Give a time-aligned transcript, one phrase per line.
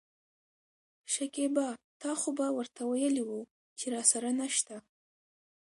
[1.13, 1.67] شکيبا:
[2.01, 3.41] تا خو به ورته وويلي وو
[3.79, 4.75] چې راسره نشته.